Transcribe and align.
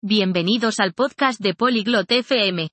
Bienvenidos 0.00 0.78
al 0.78 0.92
podcast 0.92 1.40
de 1.40 1.54
Polyglot 1.54 2.08
FM. 2.08 2.70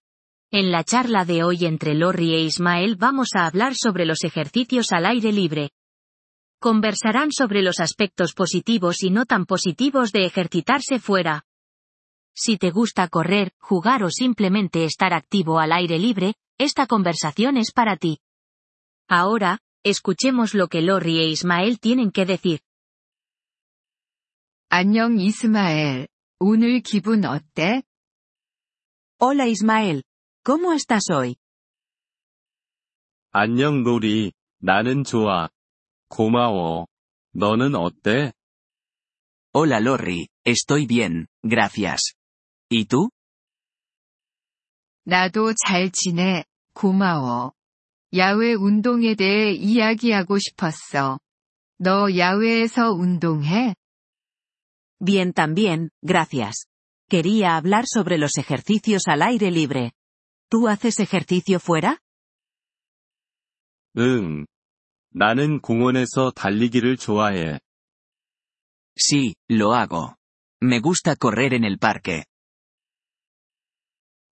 En 0.51 0.71
la 0.71 0.83
charla 0.83 1.25
de 1.25 1.43
hoy 1.43 1.65
entre 1.65 1.95
Lori 1.95 2.35
e 2.35 2.41
Ismael 2.41 2.97
vamos 2.97 3.29
a 3.33 3.47
hablar 3.47 3.73
sobre 3.73 4.05
los 4.05 4.23
ejercicios 4.23 4.91
al 4.91 5.07
aire 5.07 5.31
libre. 5.31 5.71
Conversarán 6.59 7.31
sobre 7.31 7.63
los 7.63 7.79
aspectos 7.79 8.33
positivos 8.35 9.01
y 9.01 9.09
no 9.09 9.25
tan 9.25 9.47
positivos 9.47 10.11
de 10.11 10.27
ejercitarse 10.27 10.99
fuera. 10.99 11.47
Si 12.35 12.57
te 12.57 12.69
gusta 12.69 13.07
correr, 13.07 13.53
jugar 13.57 14.03
o 14.03 14.11
simplemente 14.11 14.85
estar 14.85 15.11
activo 15.11 15.57
al 15.57 15.71
aire 15.71 15.97
libre, 15.97 16.35
esta 16.59 16.85
conversación 16.85 17.57
es 17.57 17.71
para 17.71 17.97
ti. 17.97 18.19
Ahora, 19.07 19.57
escuchemos 19.83 20.53
lo 20.53 20.67
que 20.67 20.83
Lori 20.83 21.17
e 21.17 21.27
Ismael 21.29 21.79
tienen 21.79 22.11
que 22.11 22.27
decir. 22.27 22.59
Ismael. 25.17 26.07
오늘 26.39 26.81
기분 26.81 27.23
어때? 27.23 27.81
Hola 29.19 29.45
Ismael. 29.47 30.03
¿Cómo 30.43 30.73
estás 30.73 31.09
hoy? 31.09 31.35
안녕 33.31 33.83
로리, 33.83 34.33
나는 34.59 35.05
좋아. 35.05 35.47
고마워. 36.09 36.87
너는 37.33 37.75
어때? 37.75 38.33
Hola 39.53 39.77
Lorry, 39.77 40.27
estoy 40.45 40.85
bien, 40.85 41.27
gracias. 41.41 42.13
¿Y 42.69 42.83
tú? 42.85 43.09
나도 45.05 45.53
잘 45.53 45.89
지내. 45.91 46.43
고마워. 46.73 47.53
야외 48.13 48.53
운동에 48.53 49.15
대해 49.15 49.53
이야기하고 49.53 50.37
싶었어. 50.39 51.19
너 51.77 52.17
야외에서 52.17 52.91
운동해? 52.91 53.75
Bien 55.04 55.32
también, 55.32 55.90
gracias. 56.02 56.66
Quería 57.08 57.56
hablar 57.56 57.84
sobre 57.86 58.18
los 58.18 58.38
ejercicios 58.38 59.02
al 59.06 59.22
aire 59.22 59.50
libre. 59.50 59.92
¿Tú 60.48 60.68
haces 60.68 61.00
ejercicio 61.00 61.58
fuera? 61.58 62.00
응. 63.96 64.46
나는 65.12 65.60
공원에서 65.60 66.30
달리기를 66.30 66.96
좋아해. 66.96 67.58
Sí, 68.96 69.34
lo 69.48 69.74
hago. 69.74 70.14
Me 70.62 70.80
gusta 70.80 71.16
correr 71.16 71.54
en 71.54 71.64
el 71.64 71.78
parque. 71.78 72.24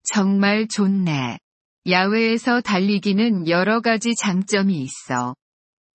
정말 0.03 0.67
좋네. 0.67 1.39
야외에서 1.87 2.61
달리기는 2.61 3.47
여러 3.47 3.81
가지 3.81 4.13
장점이 4.15 4.81
있어. 4.81 5.35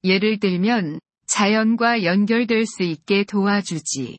예를 0.04 0.40
들면, 0.40 1.00
자연과 1.26 2.02
연결될 2.02 2.66
수 2.66 2.82
있게 2.82 3.24
도와주지. 3.24 4.18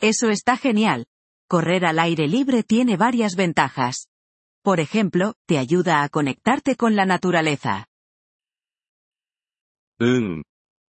Eso 0.00 0.28
está 0.30 0.56
genial. 0.56 1.06
Correr 1.48 1.84
al 1.86 1.98
aire 1.98 2.26
libre 2.28 2.62
tiene 2.62 2.96
varias 2.96 3.36
ventajas. 3.36 4.08
Por 4.62 4.80
ejemplo, 4.80 5.34
te 5.46 5.58
ayuda 5.58 6.02
a 6.02 6.08
conectarte 6.08 6.76
con 6.76 6.96
la 6.96 7.06
naturaleza. 7.06 7.86
응. 10.02 10.42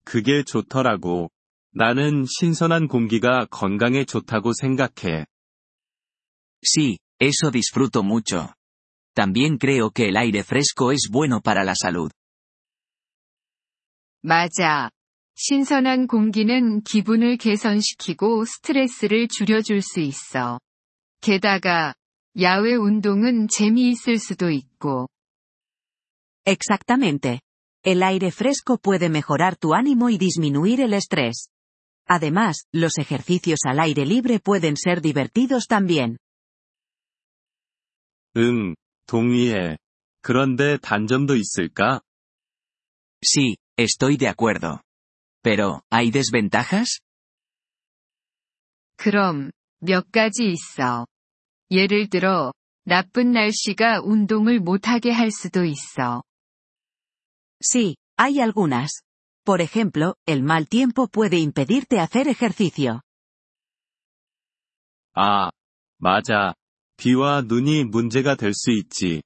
그게 0.03 0.43
좋더라고. 0.43 1.29
나는 1.71 2.25
신선한 2.25 2.87
공기가 2.87 3.45
건강에 3.45 4.03
좋다고 4.03 4.53
생각해. 4.53 5.25
Sí, 6.63 6.97
eso 7.19 7.51
disfruto 7.51 8.03
mucho. 8.03 8.53
También 9.13 9.57
creo 9.57 9.91
que 9.91 10.09
el 10.09 10.17
aire 10.17 10.43
fresco 10.43 10.91
es 10.91 11.07
bueno 11.11 11.41
para 11.41 11.63
la 11.63 11.75
salud. 11.75 12.11
맞아. 14.23 14.91
신선한 15.35 16.07
공기는 16.07 16.81
기분을 16.81 17.37
개선시키고 17.37 18.45
스트레스를 18.45 19.27
줄여줄 19.27 19.81
수 19.81 19.99
있어. 19.99 20.59
게다가, 21.21 21.93
야외 22.39 22.73
운동은 22.73 23.47
재미있을 23.47 24.17
수도 24.17 24.49
있고. 24.49 25.07
Exactamente. 26.45 27.41
El 27.83 28.03
aire 28.03 28.27
fresco 28.27 28.77
puede 28.77 29.09
mejorar 29.09 29.57
tu 29.57 29.73
ánimo 29.73 30.09
y 30.09 30.17
disminuir 30.17 30.81
el 30.81 30.93
estrés. 30.93 31.49
Además, 32.07 32.65
los 32.73 32.97
ejercicios 32.97 33.59
al 33.65 33.79
aire 33.79 34.05
libre 34.05 34.39
pueden 34.39 34.75
ser 34.75 35.01
divertidos 35.01 35.67
también. 35.67 36.17
응, 38.37 38.75
동의해. 39.07 39.77
그런데 40.21 40.77
단점도 40.77 41.35
있을까? 41.35 42.01
Sí, 43.23 43.57
estoy 43.77 44.17
de 44.17 44.27
acuerdo. 44.27 44.81
Pero, 45.43 45.81
¿hay 45.89 46.11
desventajas? 46.11 46.99
그럼, 48.97 49.51
몇 49.79 50.11
가지 50.11 50.51
있어. 50.51 51.05
예를 51.71 52.09
들어, 52.09 52.51
나쁜 52.85 53.31
날씨가 53.31 54.01
운동을 54.03 54.59
못하게 54.59 55.11
할 55.11 55.31
수도 55.31 55.65
있어. 55.65 56.23
Sí, 57.61 57.95
hay 58.17 58.39
algunas. 58.39 59.01
Por 59.45 59.61
ejemplo, 59.61 60.15
el 60.25 60.43
mal 60.43 60.67
tiempo 60.67 61.07
puede 61.07 61.37
impedirte 61.39 61.99
hacer 61.99 62.27
ejercicio. 62.27 63.01
아, 65.13 65.49
맞아. 65.99 66.53
비와 66.97 67.41
눈이 67.41 67.85
문제가 67.85 68.35
될 68.35 68.51
수 68.53 68.71
있지. 68.71 69.21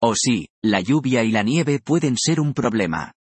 Oh 0.00 0.14
sí, 0.14 0.46
la 0.62 0.80
lluvia 0.80 1.24
y 1.24 1.30
la 1.30 1.42
nieve 1.42 1.80
pueden 1.80 2.16
ser 2.16 2.40
un 2.40 2.52
problema. 2.54 3.12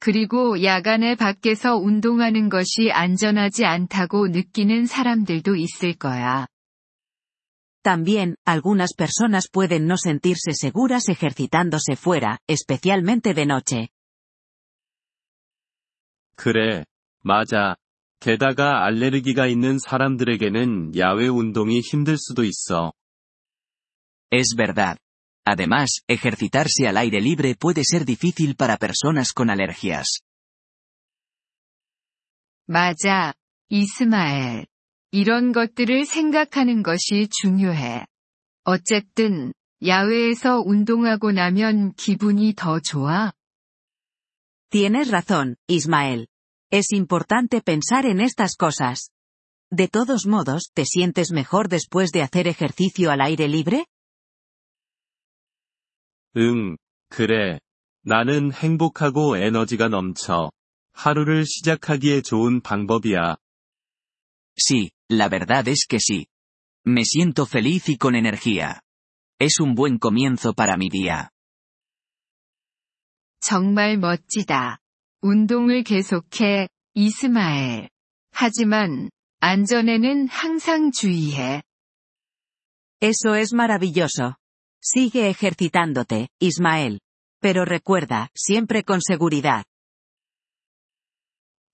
그리고 0.00 0.62
야간에 0.62 1.14
밖에서 1.14 1.76
운동하는 1.76 2.48
것이 2.48 2.90
안전하지 2.90 3.66
않다고 3.66 4.28
느끼는 4.28 4.86
사람들도 4.86 5.56
있을 5.56 5.94
거야. 5.94 6.46
También, 7.82 8.34
algunas 8.44 8.94
personas 8.94 9.48
pueden 9.50 9.86
no 9.86 9.94
sentirse 9.94 10.52
seguras 10.52 11.08
ejercitándose 11.08 11.96
fuera, 11.96 12.38
especialmente 12.48 13.34
de 13.34 13.42
noche. 13.44 13.88
그래, 16.36 16.84
맞아. 17.22 17.76
게다가 18.20 18.84
알레르기가 18.86 19.46
있는 19.46 19.78
사람들에게는 19.78 20.96
야외 20.96 21.28
운동이 21.28 21.80
힘들 21.80 22.16
수도 22.18 22.44
있어. 22.44 22.92
Es 24.32 24.54
verdad. 24.56 24.96
Además, 25.45 26.01
ejercitarse 26.07 26.87
al 26.87 26.97
aire 26.97 27.21
libre 27.21 27.55
puede 27.55 27.83
ser 27.83 28.05
difícil 28.05 28.55
para 28.55 28.77
personas 28.77 29.31
con 29.33 29.49
alergias. 29.49 30.21
맞아, 32.67 33.33
이스마엘. 33.69 34.65
이런 35.11 35.51
것들을 35.51 36.05
생각하는 36.05 36.81
것이 36.81 37.29
중요해. 37.29 38.05
어쨌든, 38.63 39.53
야외에서 39.85 40.61
운동하고 40.65 41.31
나면 41.31 41.93
기분이 41.93 42.53
더 42.55 42.79
좋아. 42.79 43.31
Tienes 44.71 45.11
razón, 45.11 45.57
Ismael. 45.67 46.27
Es 46.71 46.91
importante 46.91 47.61
pensar 47.61 48.05
en 48.07 48.19
estas 48.19 48.55
cosas. 48.55 49.11
De 49.71 49.87
todos 49.87 50.25
modos, 50.25 50.71
¿te 50.73 50.85
sientes 50.85 51.31
mejor 51.31 51.69
después 51.69 52.11
de 52.11 52.23
hacer 52.23 52.47
ejercicio 52.47 53.11
al 53.11 53.21
aire 53.21 53.47
libre? 53.47 53.85
응, 56.36 56.76
그래. 57.08 57.58
나는 58.02 58.52
행복하고 58.52 59.36
에너지가 59.36 59.88
넘쳐. 59.88 60.50
하루를 60.92 61.44
시작하기에 61.44 62.22
좋은 62.22 62.60
방법이야. 62.60 63.36
Sí, 64.56 64.90
la 65.10 65.28
verdad 65.28 65.68
es 65.68 65.86
que 65.88 65.98
sí. 65.98 66.26
Me 66.86 67.02
siento 67.02 67.46
feliz 67.46 67.88
y 67.88 67.96
con 67.96 68.14
energía. 68.14 68.80
Es 69.38 69.60
un 69.60 69.74
buen 69.74 69.98
comienzo 69.98 70.52
para 70.52 70.76
mi 70.76 70.88
día. 70.88 71.30
정말 73.40 73.96
멋지다. 73.96 74.78
운동을 75.22 75.82
계속해, 75.82 76.68
이스마엘. 76.94 77.88
하지만, 78.32 79.10
안전에는 79.40 80.28
항상 80.28 80.92
주의해. 80.92 81.62
Eso 83.00 83.34
es 83.34 83.54
maravilloso. 83.54 84.36
Sigue 84.81 85.29
ejercitándote, 85.29 86.29
Ismael. 86.39 87.01
Pero 87.41 87.65
recuerda, 87.65 88.29
siempre 88.35 88.83
con 88.83 89.01
seguridad. 89.01 89.65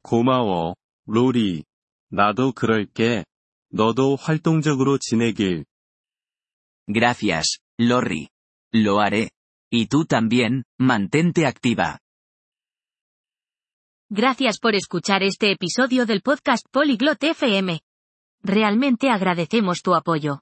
고마워, 0.03 0.75
로리. 1.05 1.63
나도 2.09 2.51
그럴게. 2.53 3.25
너도 3.69 4.15
활동적으로 4.17 4.97
지내길. 4.97 5.65
Gracias, 6.87 7.59
Lorry. 7.79 8.27
Lo 8.73 8.99
haré. 8.99 9.29
Y 9.71 9.87
tú 9.87 10.05
también, 10.05 10.63
mantente 10.77 11.45
activa. 11.45 11.99
Gracias 14.09 14.59
por 14.59 14.75
escuchar 14.75 15.23
este 15.23 15.51
episodio 15.51 16.05
del 16.05 16.21
podcast 16.21 16.65
Polyglot 16.69 17.23
FM. 17.23 17.79
Realmente 18.43 19.09
agradecemos 19.09 19.81
tu 19.81 19.95
apoyo. 19.95 20.41